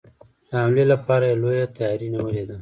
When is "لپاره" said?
0.93-1.23